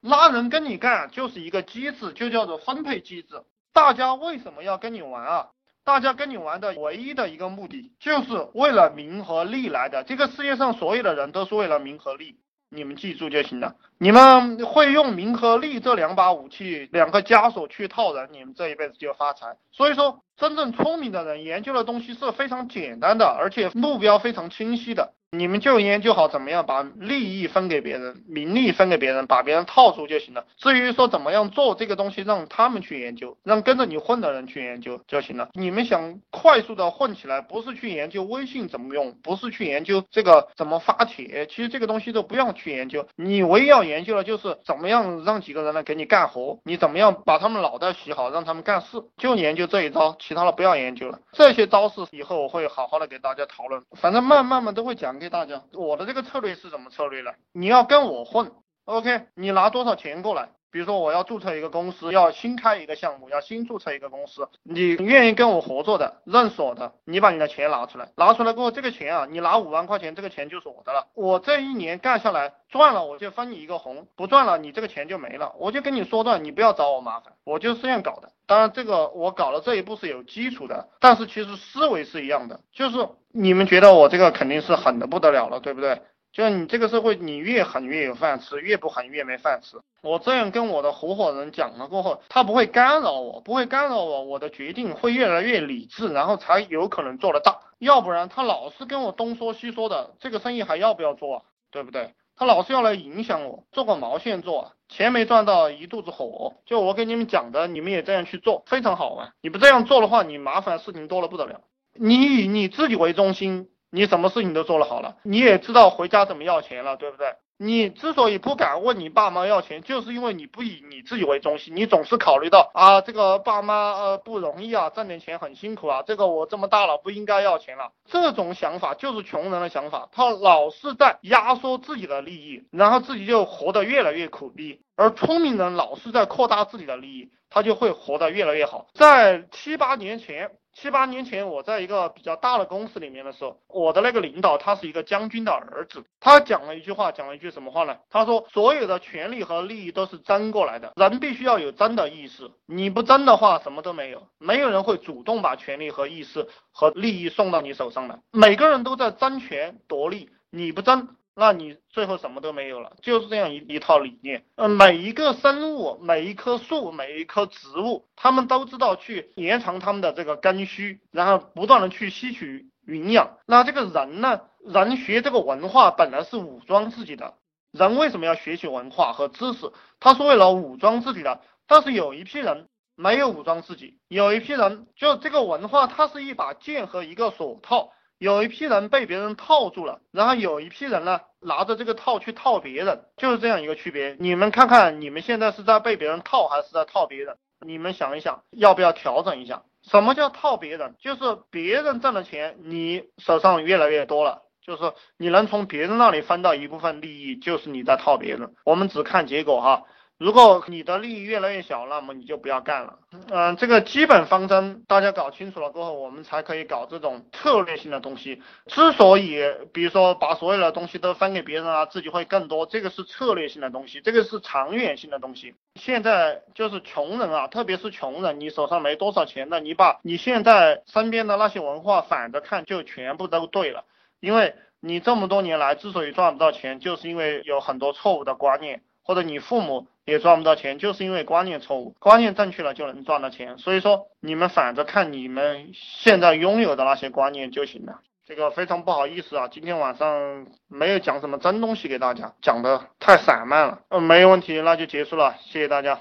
[0.00, 3.42] 拉人跟你干就是一个机制，就叫做分配机制。
[3.72, 5.48] 大家为什么要跟你玩啊？
[5.84, 10.04] 大家跟你玩的唯一的一个目的，就是为了名和利来的。
[10.04, 12.36] 这个世界上所有的人都是为了名和利，
[12.68, 13.76] 你们记住就行了。
[13.98, 19.56] 你们会用名和利这两把武器、两个枷锁去套人，你们这一辈子就发财。
[19.72, 25.14] 所以说，真正聪明的人研究的东西是非常简单的，而且目标非常清晰的。
[25.32, 30.44] 你们就研究好怎么样把利益分给别人，名利分给别人，把别人套住就行了。
[30.56, 35.50] 至于说怎么样做这个东西，让他们去研究，让跟着你混的人去研究就行了。
[35.52, 43.06] 你们想快速的混起来，不是去研究微信怎么用，不是去研究这个怎么发帖，其实这个东西都不用去研究。
[43.14, 51.20] 你唯一要研究的就是怎么样让几个人来给你干活，你怎么样把他们脑袋洗好，让他们干事，就研究这一招，其他的不要研究了。
[51.30, 55.19] 这些招式以后我会好好的给大家讨论，反正慢慢慢都会讲。
[55.20, 57.30] 给大家，我的这个策略是什么策略呢？
[57.52, 58.50] 你要跟我混
[58.86, 59.26] ，OK？
[59.34, 60.48] 你拿多少钱过来？
[60.70, 71.08] 比如说我要注册一个公司，要新开一个项目，要新注册一个公司，你愿意跟我合作的，认识我的，你把你的钱拿出来，拿出来过后，这个钱啊，你拿五万块钱，这个钱就是我的了。
[71.14, 75.52] 我这一年干下来赚了，我就分你一个红；不赚了，你这个钱就没了。
[75.58, 78.30] 我就跟你说断，你不要找我麻烦，我就是这样搞的。
[78.46, 86.02] 当然，这个我搞了这一步是有基础的，但是其实思维是一样的，就是你们觉得我这个肯定是狠的不得了了，对不对？
[86.32, 89.78] 就你这个社会，你越狠越有饭吃，越不狠越没饭吃。
[90.02, 97.58] 我这样跟我的合伙人讲了过后，他不会干扰我，不会干扰我，我的决定会越来越理智，然后才有可能做得大。
[97.78, 101.42] 要不然他老是跟我东说西说的，这个生意还要不要做啊？
[101.72, 102.14] 对不对？
[102.36, 104.72] 他老是要来影响我，做个毛线做啊？
[104.88, 106.54] 钱没赚到一肚子火。
[106.64, 109.32] 就我给你们讲的，你们也这样去做，非常好玩。
[109.42, 111.60] 你不这样做的话，你麻烦事情多了不得了。
[111.94, 113.68] 你以你自己为中心。
[113.90, 117.34] 你什么事情都做了好了，你也知道回家怎么要钱了，对不对？
[117.62, 127.90] 你之所以不敢问你爸妈要钱，就是因为你不以你自己为中心，你总是考虑到啊，这个爸妈呃不容易啊，挣点钱很辛苦啊，这个我这么大了不应该要钱了。
[128.06, 134.80] 这种想法就是穷人的想法，他老是在压缩自己的利益，然后自己就活得越来越苦逼。
[134.96, 138.86] 而聪明人老是在扩大自己的利益，他就会活得越来越好。
[138.94, 140.52] 在七八年前。
[140.72, 147.98] 七八年前，我在一个比较大的公司里面的时候，我的那个领导他是一个将军的儿子，他讲了一句话，讲了一句什么话呢？
[148.08, 161.16] 他说，所有的权利和利益都是争过来的，人必须要有争的意识，你不争的话，什么都没有，没有人会主动把权利和意识和利益送到你手上的，每个人都在争权夺利，你不争。
[161.34, 164.44] 那你最后什么都没有了，就是这样一一套理念。
[164.56, 173.38] 呃，每一个生物，每一棵树，每一棵植物，他们都知道去延长他们的这个根须，然后不断的去吸取营养。
[173.46, 177.34] 那这个人呢，人学这个文化本来是武装自己的。
[177.72, 179.72] 人为什么要学习文化和知识？
[180.00, 181.40] 他是为了武装自己的。
[181.66, 187.92] 但是有一批人没有武装自己，有一批人就这个文化，它是一把剑和一个锁套。
[188.20, 194.14] 有一批人被别人套住了，然后有一批人呢拿着这个套去套别人，就是这样一个区别。
[194.20, 197.38] 你们看看，你们现在是在被别人套还是在套别人？
[197.66, 199.62] 你们想一想，要不要调整一下？
[199.82, 200.96] 什么叫套别人？
[200.98, 208.54] 就是别人挣的钱，你手上越来越多了，就是你能从别人那里分到一部分利益，就是你在套别人。
[208.66, 209.84] 我们只看结果哈。
[210.20, 212.98] 如果你的利益越来越小，那么你就不要干了。
[213.30, 218.42] 嗯，这个基本方针大家搞清楚了过后，我们才可以搞这种策略性的东西。
[218.66, 219.42] 之所以，
[219.72, 225.54] 比如说把所有的东西都分给别人啊，自己会更多，这个是策略性的东西，这个是长远性的东西。
[225.76, 233.86] 现在就是穷人啊，特别是穷人，你手上没多少钱的，你把你现在身边的那些文化反着看，就全部都对了。
[234.20, 238.82] 因为你这么多年来之所以赚不到钱，就是因为有很多错误的观念。
[239.02, 243.56] 或者你父母也赚不到钱，就是因为观念错误，观念正确了就能赚到钱。
[243.58, 248.00] 所以说，你们反着看你们现在拥有的那些观念就行了。
[248.26, 253.80] 这个非常不好意思啊，今天晚上没有讲什么真东西给大家，讲的太散漫了。
[253.88, 256.00] 嗯，没有问题，那就结束了，谢谢大家。